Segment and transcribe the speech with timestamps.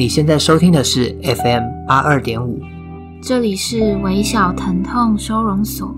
[0.00, 2.58] 你现在收听的是 FM 八二点五，
[3.22, 5.94] 这里是微小疼痛收容所。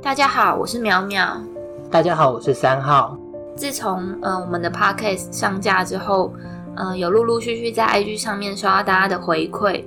[0.00, 1.42] 大家好，我是苗苗。
[1.90, 3.18] 大家好，我是三号。
[3.56, 6.32] 自从呃我们的 Podcast 上架之后，
[6.76, 9.82] 呃有陆陆续续在 IG 上面收到大家的回馈。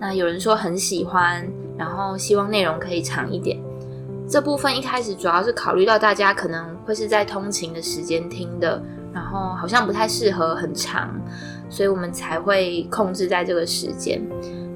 [0.00, 1.46] 那有人说很喜欢，
[1.76, 3.60] 然后希望内容可以长一点。
[4.26, 8.82] 这部分一开始主要是考虑到大家可能会是在通勤的时间听的，
[9.12, 11.10] 然后好像不太适合很长，
[11.68, 14.22] 所以我们才会控制在这个时间。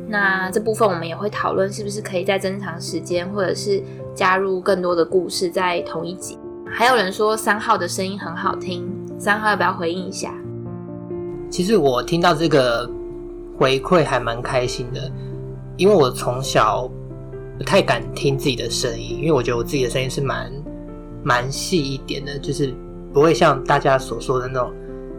[0.07, 3.83] 那这部分我们也会讨论是不是可以再增长时间，或者是
[4.15, 6.39] 加入更多的故事在同一集。
[6.71, 8.87] 还有人说三号的声音很好听，
[9.19, 10.35] 三号要不要回应一下？
[11.49, 12.91] 其实我听到这个。
[13.57, 15.11] 回馈还蛮开心的，
[15.77, 16.91] 因为我从小
[17.59, 20.53] 不太敢听自己的声音，因为我觉得我自己的声音是蛮
[21.23, 22.75] 蛮细一点的，就是
[23.13, 24.73] 不会像大家所说的那种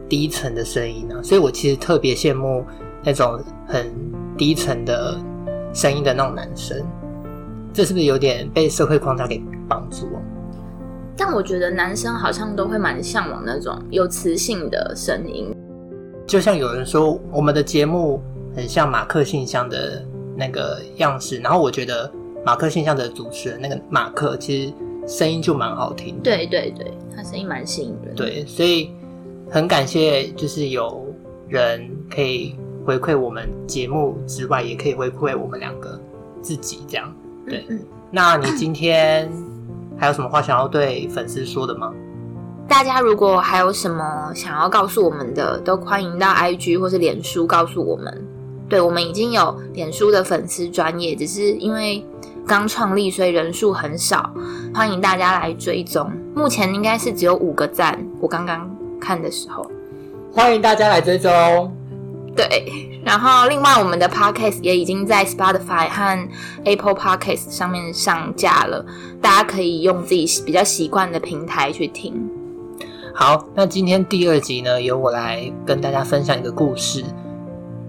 [0.10, 2.66] 低沉的声音呢、所以我其实特别羡慕
[3.04, 3.92] 那种很
[4.38, 5.18] 低沉的
[5.74, 6.78] 声音的那种男生。
[7.74, 10.22] 这是不是有点被社会框架给绑住啊？
[11.18, 15.56] 但我觉得男生好像都会蛮向往那种有磁性的声音。
[16.28, 18.22] 就像有人说，我们的节目
[18.56, 20.04] 很像马克信箱的
[20.36, 22.12] 那个样式，然后我觉得
[22.44, 24.74] 马克信箱的主持人那个马克其实
[25.08, 26.22] 声音就蛮好听的。
[26.24, 28.16] 对对对，他声音蛮吸引人。
[28.16, 28.92] 对，所以
[29.50, 31.06] 很感谢，就是有
[31.48, 36.00] 人可以回馈我们节目之外，也可以回馈我们两个
[36.42, 37.16] 自己这样。
[37.48, 39.32] 对，嗯嗯，那你今天
[39.96, 41.94] 还有什么话想要对粉丝说的吗？
[42.68, 48.28] 大家如果还有什么想要告诉我们的，都欢迎到 IG 或是脸书告诉我们。
[48.68, 52.04] 对，我们已经有脸书的粉丝专业，只是因为
[52.48, 54.30] 刚创立，所以人数很少。
[54.74, 57.98] 欢迎大家来追踪，目前应该是只有五个赞。
[58.20, 59.70] 我刚刚看的时候，
[60.34, 61.32] 欢迎大家来追踪。
[62.36, 66.30] 对，然后另外我们的 Podcast 也已经在 Spotify 和
[66.66, 68.86] Apple Podcast 上面上架了，
[69.22, 72.30] 大家可以用自己比较习惯的平台去听。
[73.18, 77.02] 好，那今天第二集呢，由我来跟大家分享一个故事。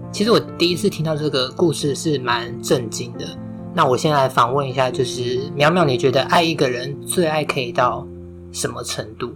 [0.09, 3.25] 其实我第一次听到这个故事是蛮震惊的。
[3.73, 8.07] 那我先来访问一下，就是苗苗，你觉得爱一个人最爱可以到
[8.53, 9.31] 什么程度？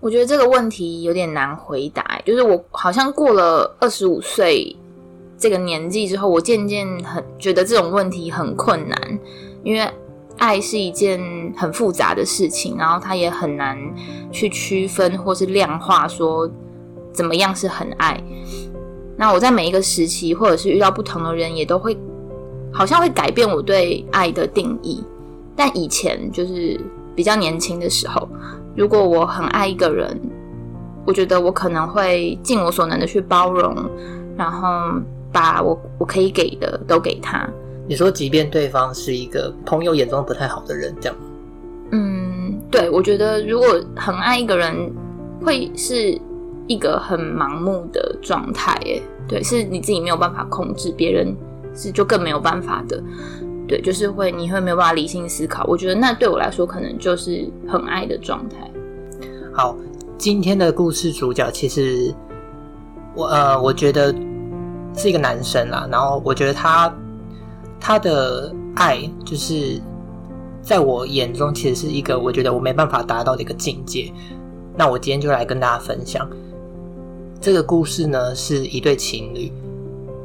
[0.00, 2.20] 我觉得这个问题有点难回答。
[2.22, 4.76] 就是我好像过了二十五岁
[5.38, 9.18] 这个年纪之后，我渐渐很觉得这种问题很困难，
[9.64, 9.90] 因为。
[10.38, 11.20] 爱是一件
[11.56, 13.78] 很复杂的事情，然后它也很难
[14.30, 16.50] 去区分或是量化，说
[17.12, 18.22] 怎么样是很爱。
[19.16, 21.96] 那我在每一个时期，或者是遇到不同的人，也都会
[22.72, 25.02] 好像会改变我对爱的定义。
[25.56, 26.78] 但以前就是
[27.14, 28.28] 比较年轻的时候，
[28.76, 30.20] 如果我很爱一个人，
[31.06, 33.74] 我觉得我可能会尽我所能的去包容，
[34.36, 34.68] 然后
[35.32, 37.48] 把我我可以给的都给他。
[37.88, 41.16] 你说，即便对方是一个朋友眼中不太好的人，这样？
[41.92, 44.92] 嗯，对，我觉得如果很爱一个人，
[45.40, 46.20] 会是
[46.66, 51.32] 一个很盲目的状态，哎，对，是你自己没有办法控制，别人
[51.76, 53.00] 是就更没有办法的，
[53.68, 55.64] 对，就是会你会没有办法理性思考。
[55.68, 58.68] 我觉得那对我来说，可能就是很爱的状态。
[59.52, 59.76] 好，
[60.18, 62.12] 今天的故事主角其实
[63.14, 64.12] 我呃，我觉得
[64.96, 66.92] 是一个男生啦，然后我觉得他。
[67.80, 69.80] 他的爱就是
[70.60, 74.12] 在我眼中，其实是一个我觉得我没办法达到的一个境界。
[74.76, 76.28] 那我今天就来跟大家分享
[77.40, 79.52] 这个故事呢，是一对情侣，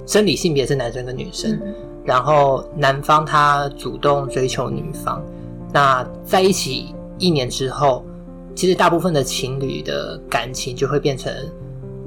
[0.07, 1.73] 生理性别是男生跟女生，嗯、
[2.03, 5.23] 然后男方他主动追求女方，
[5.71, 8.03] 那在一起一年之后，
[8.55, 11.31] 其实大部分的情侣的感情就会变成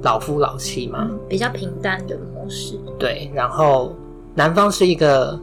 [0.03, 2.79] 老夫老妻嘛，嗯、比较平淡的模式。
[2.99, 3.95] 对，然后。
[4.37, 5.39] 男方是一个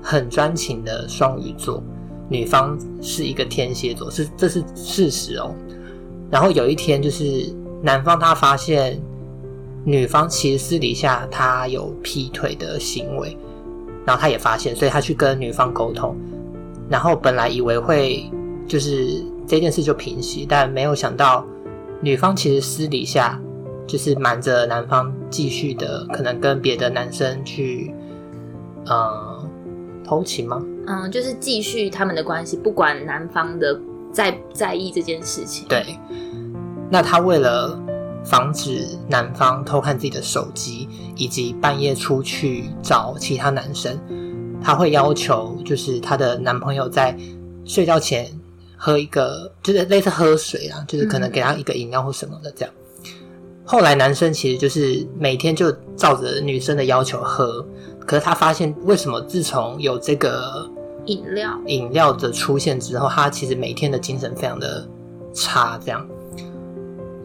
[0.00, 1.82] 很专情的双鱼座，
[2.28, 5.52] 女方是一个天蝎座，是这是事实哦。
[6.30, 7.52] 然后有一天，就是
[7.82, 9.00] 男方他发现
[9.84, 13.36] 女方其实私底下他有劈腿的行为，
[14.04, 16.16] 然后他也发现，所以他去跟女方沟通。
[16.88, 18.30] 然后本来以为会
[18.68, 21.44] 就是这件事就平息，但没有想到
[22.00, 23.40] 女方其实私底下
[23.88, 27.92] 就是瞒着男方继续的可能跟别的男生去。
[28.86, 29.48] 呃，
[30.04, 30.62] 偷情吗？
[30.86, 33.78] 嗯，就是继续他们的关系，不管男方的
[34.12, 35.66] 在在意这件事情。
[35.68, 35.98] 对，
[36.90, 37.80] 那他为了
[38.24, 43.98] 防止男方偷看自己的手机，以及半夜出去找其他男生，
[44.62, 47.16] 她会要求就是她的男朋友在
[47.64, 48.28] 睡觉前
[48.76, 52.74] 喝一个，就是类似喝水啊，就是可能给他一个饮料或什么的这样。
[53.64, 57.66] 后来男生其实就是每天就照着女生的要求喝，
[58.06, 60.70] 可是他发现为什么自从有这个
[61.06, 64.88] 饮料饮料的出现之后，他其实每天的精神非常的
[65.34, 66.06] 差，这样。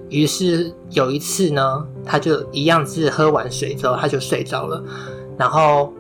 [0.10, 4.83] 于是有一次呢，他就一样是喝完水之后他就睡着了，
[5.38, 5.94] 然后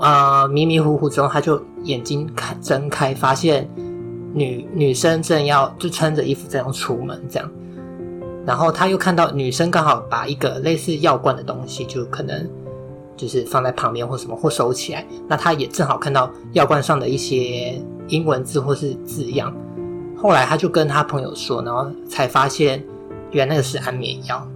[0.00, 3.66] 呃迷迷糊糊中他就眼睛开睁开，发现
[4.34, 7.50] 女女生正要就穿着衣服这样出门这样。
[8.44, 12.48] 然后他又看到女生刚好把一个类似药罐的东西，就可能
[13.18, 15.04] 就是放在旁边或什么或收起来。
[15.28, 19.54] 那他也正好看到药罐上的一些英文字或是字样。
[20.16, 22.82] 后来他就跟他朋友说，然后才发现
[23.32, 24.48] 原来那个是安眠药。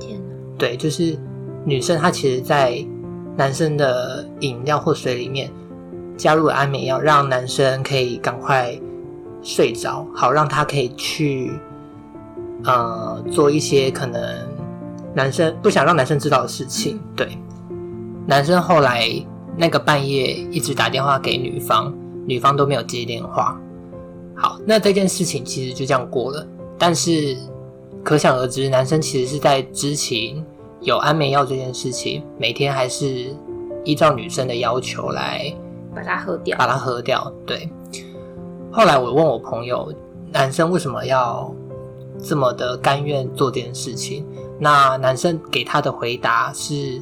[0.00, 0.34] 天哪！
[0.58, 1.16] 对，就是
[1.64, 2.84] 女生她其实，在
[3.36, 5.48] 男生的饮料或水里面
[6.16, 8.76] 加入了安眠药，让男生可以赶快
[9.42, 11.52] 睡着，好让他可以去。
[12.62, 14.22] 呃，做一些可能
[15.14, 17.00] 男生不想让男生知道的事情。
[17.16, 17.38] 对，
[18.26, 19.08] 男生后来
[19.56, 21.92] 那个半夜一直打电话给女方，
[22.26, 23.60] 女方都没有接电话。
[24.34, 26.46] 好，那这件事情其实就这样过了。
[26.78, 27.36] 但是
[28.02, 30.44] 可想而知，男生其实是在知情
[30.80, 33.34] 有安眠药这件事情，每天还是
[33.84, 35.52] 依照女生的要求来
[35.94, 37.32] 把它喝掉，把它喝掉。
[37.46, 37.68] 对。
[38.70, 39.92] 后来我问我朋友，
[40.32, 41.54] 男生为什么要？
[42.22, 44.26] 这么的甘愿做这件事情，
[44.58, 47.00] 那男生给他的回答是，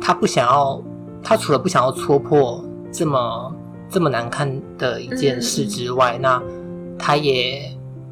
[0.00, 0.82] 他不想要，
[1.22, 3.54] 他除了不想要戳破这么
[3.88, 6.42] 这么难看的一件事之外，嗯、那
[6.98, 7.70] 他也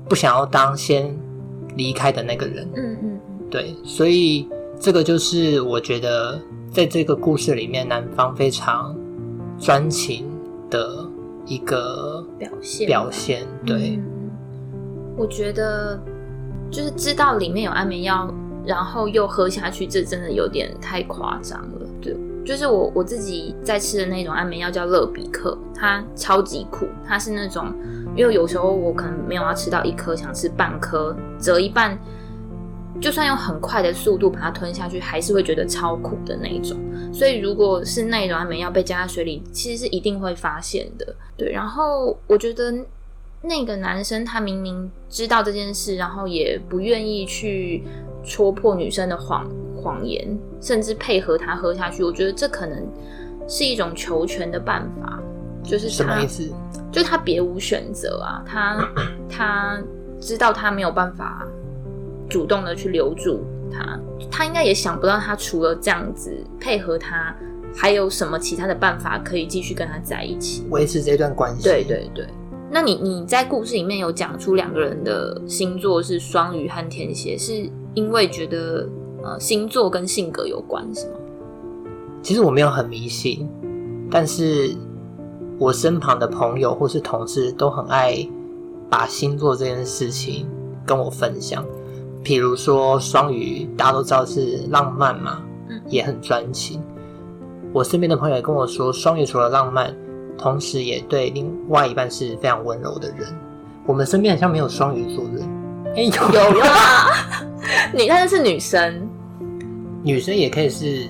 [0.08, 1.16] 不想要当先
[1.76, 2.68] 离开的那个人。
[2.74, 3.20] 嗯嗯，
[3.50, 4.48] 对，所以
[4.78, 6.40] 这个就是我觉得
[6.70, 8.96] 在这个故事里面，男方非常
[9.58, 10.26] 专情
[10.70, 11.06] 的
[11.46, 12.86] 一个表现。
[12.86, 14.30] 表现，对，嗯、
[15.16, 16.00] 我觉得。
[16.70, 18.28] 就是知道里面有安眠药，
[18.66, 21.86] 然后又喝下去，这真的有点太夸张了。
[22.00, 27.72] 对，就是我我自己在吃的那种安眠药叫乐比克，它超级苦，它是那种，
[28.16, 31.98] 因为有时候我可能没有要吃到一颗，想吃半颗，折一半，
[33.00, 36.78] 就算用很快的速度把它吞下去，还是会觉得超苦的那种。
[37.12, 41.14] 所以如果是那种安眠药被加在水里，其实是一定会发现的。
[41.36, 42.74] 对，然后我觉得。
[43.46, 47.84] 那个男生他明明知道这件事，然后也不愿意去
[48.24, 52.02] 戳破女生的谎谎言，甚至配合他喝下去。
[52.02, 52.86] 我觉得这可能
[53.46, 55.20] 是一种求全的办法，
[55.62, 56.50] 就是他什么意思？
[56.90, 58.88] 就是他别无选择啊，他
[59.28, 59.78] 他
[60.20, 61.46] 知道他没有办法
[62.28, 64.00] 主动的去留住他，
[64.30, 67.34] 他应该也想不到他除了这样子配合他，
[67.76, 71.62] 还有什么其他的办法可以继续跟他在一起，维持这段关系。
[71.64, 72.26] 对对对。
[72.70, 78.88] 那你你在故事里面有讲出两个人的星座是双鱼和天蝎，是因为觉得
[79.22, 81.16] 呃星座跟性格有关是吗？
[82.22, 83.48] 其实我没有很迷信，
[84.10, 84.74] 但是
[85.58, 88.28] 我身旁的朋友或是同事都很爱
[88.90, 90.46] 把星座这件事情
[90.84, 91.64] 跟我分享。
[92.22, 96.82] 比如说双鱼，大家都知道是浪漫嘛，嗯，也很专情。
[97.72, 99.94] 我身边的朋友也跟我说，双鱼除了浪漫。
[100.36, 103.32] 同时也对另外一半是非常温柔的人。
[103.86, 105.48] 我们身边好像没有双鱼座的人，
[105.94, 107.33] 哎、欸，有有啊，
[107.94, 109.08] 你看的是女生，
[110.02, 111.06] 女生也可以是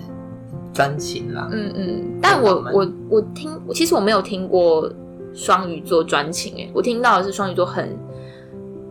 [0.72, 1.48] 专情啦。
[1.52, 4.90] 嗯嗯，但我我我听，其实我没有听过
[5.34, 7.96] 双鱼座专情，哎，我听到的是双鱼座很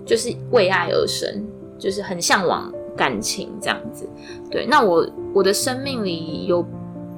[0.06, 1.46] 就是为爱而生，
[1.78, 4.08] 就是很向往感情这样子。
[4.50, 6.66] 对，那我我的生命里有。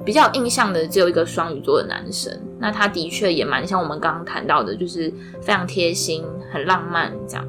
[0.04, 6.22] 比较有印象的只有一个双鱼座的男生，那他的确也蛮像我们刚刚谈到的，就是非常贴心、
[6.52, 7.44] 很浪漫这样。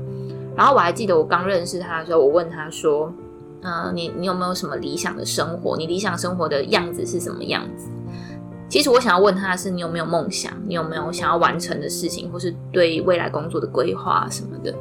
[0.57, 3.13] 然后我还记得我刚认识他的时候，我问他说
[3.61, 5.77] ：“嗯、呃，你你有没有什么理想的生活？
[5.77, 7.87] 你理想生活的样子是什么样子？”
[8.67, 10.51] 其实我想要问他的是：你有没有梦想？
[10.65, 14.73] 你有没有想要完成的事情，或是对未来工作的规划什么的？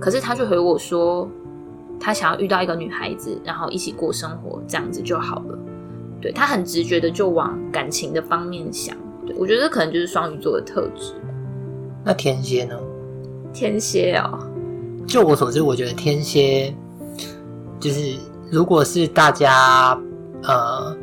[0.00, 1.28] 可是他却回我说
[2.00, 5.58] ：“他想要遇到一个女孩子，然后一起过生活，这样子就好了。”
[6.20, 11.12] 对，他很直觉的就往感情的方面想，对，我觉得这可能就是双鱼座的特质。
[12.04, 12.76] 那天蝎呢？
[13.52, 14.36] 天蝎哦，
[15.08, 16.72] 就我所知，我觉得天蝎
[17.80, 18.14] 就是
[18.50, 19.98] 如果是大家
[20.42, 20.94] 呃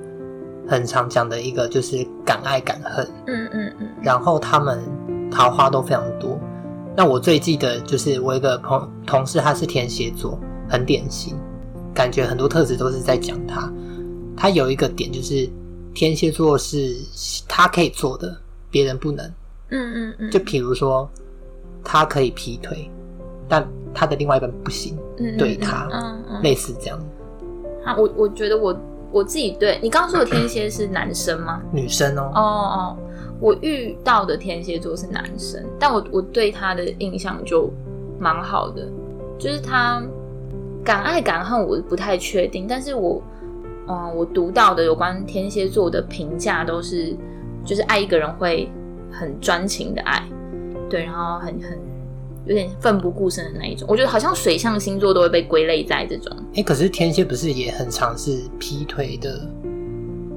[0.68, 4.80] 很常讲的一个，就是敢爱敢恨，嗯嗯嗯，然后他们
[5.32, 6.40] 桃花都非常多。
[6.96, 11.36] 那我最记得就是我一个朋同事，他是天蝎座，很典型，
[11.92, 13.74] 感觉很多特质都是在讲他。
[14.38, 15.50] 他有一个点，就是
[15.96, 16.96] 天蝎座是
[17.48, 18.38] 他可以做的，
[18.70, 19.26] 别别人不能。
[19.70, 20.30] 嗯嗯嗯。
[20.30, 21.10] 就比如说，
[21.84, 22.90] 他可以劈腿，
[23.48, 27.00] 但他的另外一半不行，嗯嗯对他，嗯嗯，类似这样。
[27.84, 28.78] 啊，我我觉得我
[29.12, 31.62] 我自己对你刚刚说的天蝎是男生吗？
[31.72, 32.32] 女生哦。
[32.34, 32.98] 哦哦，
[33.40, 37.72] 我遇到的天蝎座是男生，但我我对他的印象就
[38.20, 38.88] 蛮好的，
[39.38, 40.02] 就是他
[40.84, 43.22] 敢爱敢恨，我不太确定，但是我
[43.88, 47.16] 嗯、呃，我读到的有关天蝎座的评价都是，
[47.64, 48.70] 就是爱一个人会
[49.12, 50.24] 很专情的爱，
[50.90, 51.80] 对，然后很很。
[52.46, 56.32] 有点奋不顾身的那一种，我觉得好像水象星座都会被归类在这种。
[56.50, 59.42] 哎、欸，可是天蝎不是也很常是劈腿的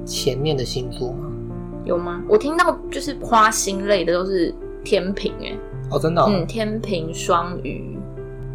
[0.05, 1.29] 前面的星座吗？
[1.85, 2.21] 有吗？
[2.27, 5.55] 我听到就是花心类的都是天平，哎，
[5.91, 7.97] 哦，真的、哦，嗯，天平、双鱼，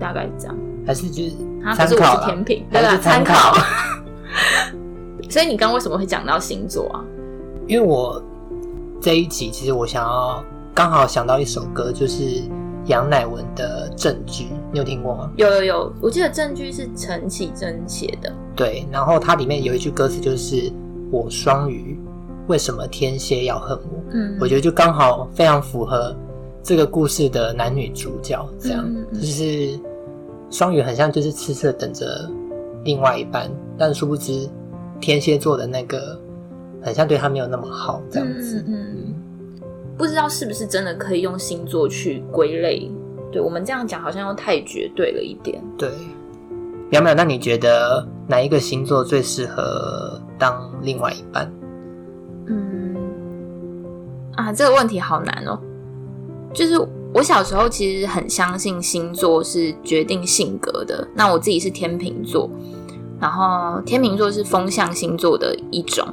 [0.01, 0.57] 大概这样。
[0.85, 1.31] 还是就是
[1.65, 2.97] 啊，可是天平，对吧？
[2.99, 3.57] 参考。
[5.31, 7.05] 所以你刚刚为什么会讲到星座啊？
[7.69, 8.23] 因为我
[9.01, 10.45] 这一集其实我想要
[10.75, 12.43] 刚好想到一首歌，就是。
[12.87, 15.31] 杨乃文的《证据》，你有听过吗？
[15.37, 18.33] 有有有，我记得《证据》是陈绮贞写的。
[18.55, 20.71] 对，然后它里面有一句歌词就是
[21.11, 21.99] “我双鱼，
[22.47, 26.15] 为什么天蝎要恨我？”嗯，我觉得就刚好非常符合
[26.63, 29.79] 这个故事的男女主角，这样、嗯嗯、就是
[30.51, 32.29] 双鱼很像就是痴痴的等着
[32.85, 34.49] 另外一半，但殊不知
[35.01, 36.21] 天蝎座的那个
[36.83, 38.63] 很像对他没有那么好，这样子。
[38.67, 38.75] 嗯。
[38.75, 39.15] 嗯嗯
[39.97, 42.91] 不知道是不是真的可以用星座去归类？
[43.31, 45.63] 对，我们这样讲好像又太绝对了一点。
[45.79, 45.89] 对，
[46.91, 51.53] 苗苗，那你觉得哪一个星座最适合当另外一半？
[52.47, 52.97] 嗯，
[54.37, 55.59] 啊，这个问题好难哦。
[56.53, 56.75] 就是
[57.13, 61.07] 我小时候其实很相信星座是决定性格的。
[61.15, 62.51] 那我自己是天秤座，
[63.21, 66.07] 然后天秤座是风象星座的一种，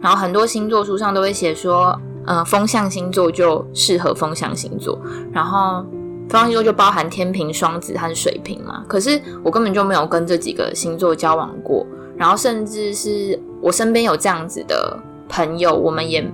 [0.00, 1.98] 然后很多星座书上都会写说。
[2.26, 4.98] 呃，风象星座就适合风象星座，
[5.32, 5.84] 然后
[6.28, 8.84] 风象星座就包含天平、双子和水瓶嘛。
[8.88, 16.28] 可是我根本就没有跟这几个星座交往过，然后甚至是我身边有这样子的朋友，我们也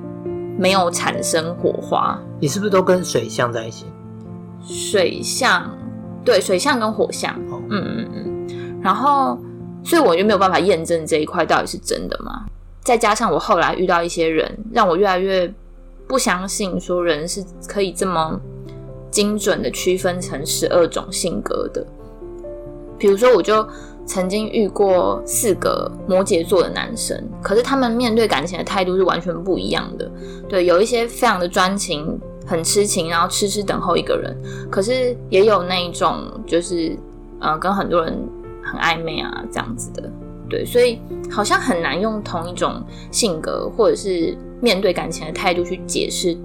[0.58, 2.18] 没有产生火花。
[2.40, 3.84] 你是不是都跟水象在一起？
[4.66, 5.70] 水象，
[6.24, 8.80] 对，水象跟火象，哦、嗯嗯嗯。
[8.80, 9.38] 然后，
[9.84, 12.46] 所以我就没有办法验证这一块到底是真的吗？
[12.82, 15.52] 再加上我后来遇到一些人，让我越来越。
[16.12, 18.38] 不相信说人是可以这么
[19.10, 21.82] 精准的区分成十二种性格的。
[22.98, 23.66] 比如说，我就
[24.04, 30.10] 曾经遇过四个摩羯座的男生，可是他们面对感情的态度是完全不一样的。
[30.50, 34.30] 对，有一些非常的专情，很痴情，然后痴痴等候一个人；
[34.70, 36.94] 可是也有那一种，就是
[37.40, 38.14] 呃，跟很多人
[38.62, 40.12] 很暧昧啊这样子的。
[40.52, 42.80] 对，所以好像很难用同一种
[43.10, 44.36] 性格或者是。
[44.62, 46.38] 面对感情的态度去解释，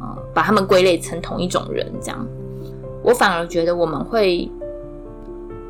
[0.00, 2.26] 呃，把他们归类成同一种人，这样，
[3.04, 4.50] 我反而觉得我们会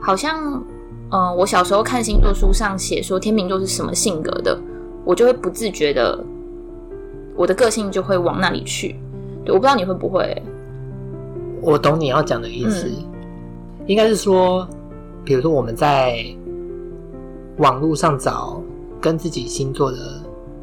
[0.01, 0.65] 好像，
[1.11, 4.59] 呃，我小时候看星座书上写说天秤座是什么性格的，
[5.05, 6.19] 我就会不自觉的，
[7.37, 8.97] 我的个性就会往那里去。
[9.45, 10.35] 对，我不知道你会不会？
[11.61, 13.05] 我懂你要讲的意思，嗯、
[13.87, 14.67] 应该是说，
[15.23, 16.25] 比如说我们在
[17.59, 18.63] 网络上找
[19.01, 19.99] 跟自己星座的。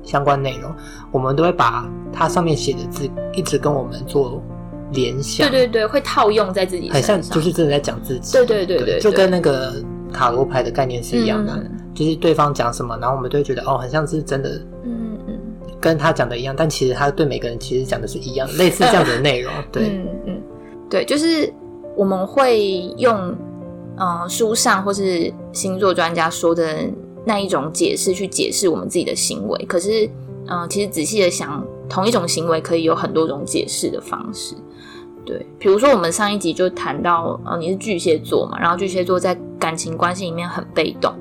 [0.06, 0.70] 相关内容，
[1.14, 4.44] 我们都会把它上面写的字一直跟我们做
[4.92, 5.50] 联想。
[5.50, 8.34] 对对对，会套用在自己身上，很像就是真的在讲自己。
[8.34, 9.82] 对对对对，对，就跟那个
[10.12, 14.50] 塔罗牌的概念是一样的，嗯、就是对方讲什么，然后我们都会觉得哦，很像是真的，
[14.84, 15.40] 嗯嗯，
[15.80, 19.54] 跟他讲的一样，但其实他对每个人其实讲的是一样， 类似这样子的内容。
[19.72, 20.42] 对，嗯嗯，
[20.90, 21.50] 对，就是
[21.96, 23.34] 我们会用
[23.96, 26.78] 呃书上或是星座专家说的。
[27.26, 30.06] 那一种解释去解释我们自己的行为，可是，
[30.48, 34.54] 嗯、其实仔细的想，同一种行为可以有很多种解释的方式。
[35.26, 41.14] 对，比如说我们上一集就谈到，呃，你是巨蟹座嘛，然后巨蟹座在感情关系里面很被动。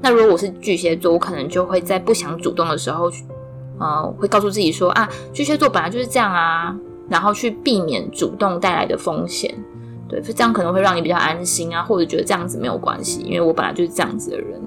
[0.00, 3.10] 那如果我是巨蟹座，我可能就会在不想主动的时候，
[3.80, 6.72] 呃，会告诉自己说啊，巨蟹座本来就是这样啊，
[7.08, 9.52] 然后去避免主动带来的风险。
[10.08, 14.60] 对，这样可能会让你比较安心啊，或者觉得这样子没有关系，因为我本来就是这样子的人。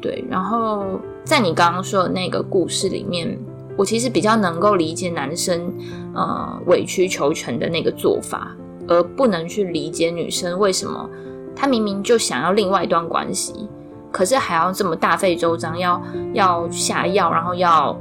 [0.00, 0.84] 对，然后
[1.24, 3.38] 在你刚刚说的那个故事里面，
[3.76, 5.72] 我其实比较能够理解男生
[6.14, 11.10] 呃委曲求全的那个做法，而不能去理解女生为什么
[11.54, 13.68] 她明明就想要另外一段关系，
[14.10, 16.00] 可是还要这么大费周章，要
[16.32, 17.94] 要下药，然后要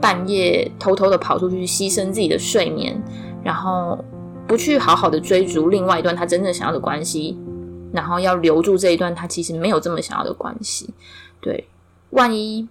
[0.00, 3.00] 半夜偷偷的跑出去牺牲自己的睡眠，
[3.44, 3.98] 然后
[4.46, 7.38] 不去好好的追逐另外一段他真正想要的关系。
[7.92, 10.94] 然后要留住这一段他其实没有这么想要的关系，
[11.40, 11.66] 对，
[12.10, 12.68] 万一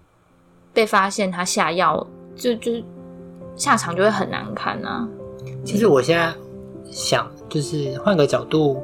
[0.71, 2.07] 被发现他下药，
[2.37, 2.71] 就就
[3.53, 5.05] 下场就会很难看啊。
[5.65, 6.33] 其实我现在
[6.89, 8.81] 想，就是换个角度，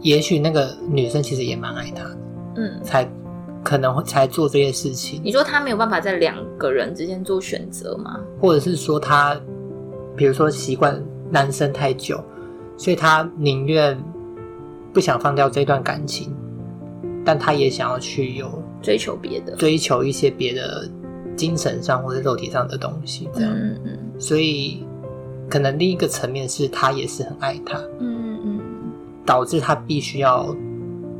[0.00, 2.18] 也许那个女生其实也蛮爱他的，
[2.56, 3.08] 嗯，才
[3.62, 5.20] 可能会才做这些事情。
[5.22, 8.18] 你说他没有办法在两个人之间做选择吗？
[8.40, 9.40] 或者是说他，
[10.16, 11.00] 比如说习惯
[11.32, 12.22] 单身太久，
[12.76, 13.98] 所以他宁愿
[14.92, 16.34] 不想放掉这段感情，
[17.24, 20.88] 但他也想要去有追求别的，追求一些别的
[21.36, 24.84] 精神上或者肉体上的东西，这样，嗯嗯，所以。
[25.48, 28.60] 可能另一个层面是他也是很爱他，嗯嗯嗯，
[29.26, 30.54] 导致他必须要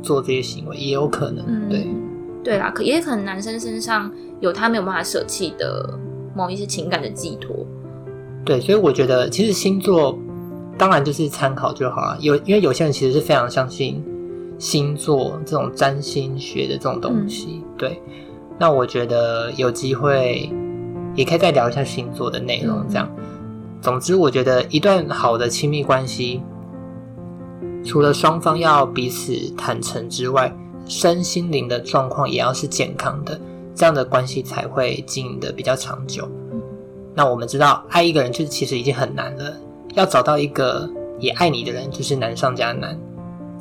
[0.01, 1.85] 做这些行为，也有可能，嗯、对，
[2.41, 5.99] 对啦，可也可能男生身上有他没有办法舍弃的
[6.33, 7.67] 某一些情感的寄托，
[8.43, 10.17] 对，所以我觉得其实星座
[10.77, 14.03] 当然就是参考就好了，有因为有些人其实是非常相信
[14.57, 18.01] 星座这种占星学的这种东西，嗯、对，
[18.59, 20.49] 那我觉得有机会
[21.15, 23.07] 也可以再聊一下星座的内容，这样。
[23.17, 23.23] 嗯
[23.81, 26.39] 总之，我觉得一段好的亲密关系，
[27.83, 30.55] 除了双方要彼此坦诚之外，
[30.85, 33.41] 身心灵的状况也要是健康的，
[33.73, 36.29] 这样的关系才会经营的比较长久。
[37.13, 39.53] 那我们知道，爱一个人就是其实已经很难了，
[39.95, 40.89] 要找到一个
[41.19, 42.97] 也爱你的人，就是难上加难。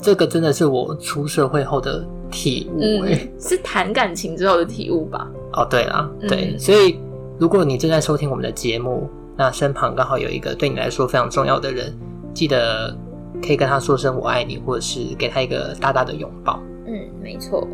[0.01, 5.31] 这个真的是我出社会后的体悟，欸，嗯，是谈感情之后的体悟吧？
[5.53, 6.99] 哦，对啦，对，嗯，所以
[7.39, 11.93] 如果你正在收听我们的节目，那身旁刚好有一个对你来说非常重要的人，
[12.33, 12.97] 记得
[13.43, 16.63] 可以跟他说声“我爱你”，或者是给他一个大大的拥抱。
[16.87, 16.93] 嗯，
[17.23, 17.67] 没错。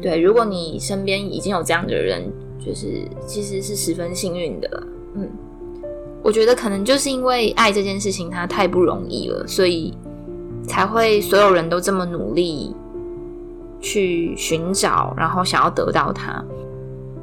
[0.00, 2.22] 对，如果你身边已经有这样的人，
[2.64, 4.86] 就是其实是十分幸运的了。
[5.14, 5.28] 嗯，
[6.22, 9.92] 我觉得可能就是因为爱这件事情它太不容易了，所以
[10.66, 12.74] 才会所有人都这么努力
[13.80, 16.44] 去寻找，然后想要得到它。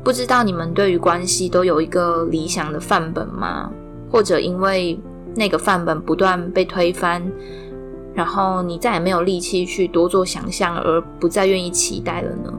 [0.03, 3.71] 不知道你们对于关系都有一个理想的范本吗？
[4.11, 4.99] 或者因为
[5.35, 7.21] 那个范本不断被推翻，
[8.13, 12.53] 然后你再也没有力气去多做想象，而不再愿意期待了呢？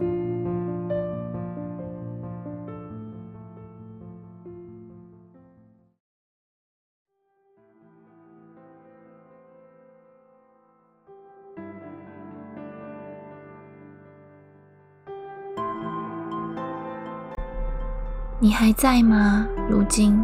[18.51, 19.47] 你还在吗？
[19.69, 20.21] 如今。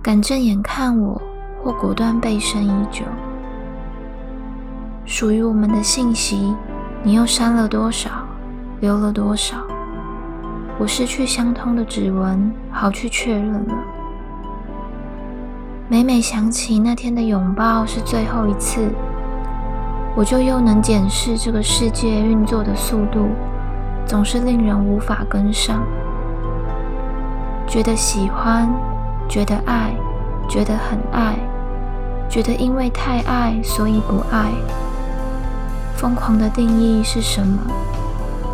[0.00, 1.20] 敢正眼看我，
[1.60, 3.02] 或果断背身已久。
[5.04, 6.54] 属于我们的信息，
[7.02, 8.10] 你又删了多少，
[8.78, 9.56] 留了多少？
[10.78, 13.74] 我失去相通的指纹，好去确认了。
[15.88, 18.88] 每每想起那天的拥抱是最后一次，
[20.14, 23.30] 我就又能检视这个世界运作的速度，
[24.06, 25.82] 总是令人无法跟上。
[27.72, 28.70] 觉得喜欢。
[29.30, 29.94] 觉得爱，
[30.46, 31.38] 觉得很爱，
[32.28, 34.52] 觉得因为太爱，所以不爱。
[35.96, 37.62] 疯狂的定义是什么？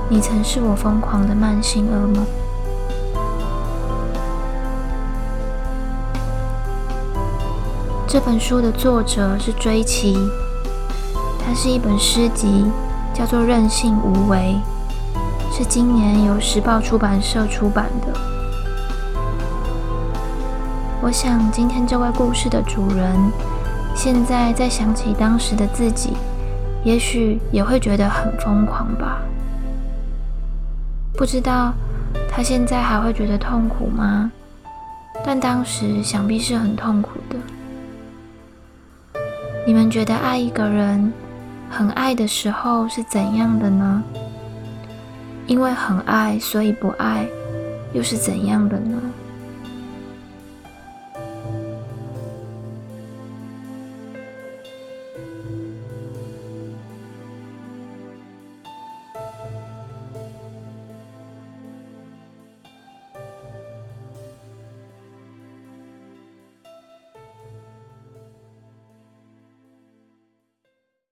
[0.09, 2.25] 你曾是我疯狂的慢性噩梦。
[8.07, 10.17] 这本书的作者是追奇，
[11.45, 12.71] 它是一本诗集，
[13.13, 14.55] 叫做《任性无为》，
[15.57, 18.28] 是今年由时报出版社出版的。
[21.01, 23.17] 我想，今天这位故事的主人，
[23.95, 26.15] 现在在想起当时的自己，
[26.83, 29.23] 也许也会觉得很疯狂吧。
[31.17, 31.73] 不知道
[32.29, 34.33] 他现在还会觉得痛苦吗？
[35.25, 37.37] 但当时想必是很痛苦的。
[39.65, 41.13] 你们觉得爱一个人，
[41.71, 44.03] 很爱的时候是怎样的呢？
[45.47, 47.25] 因为很爱，所以不爱，
[47.93, 49.01] 又是怎样的呢？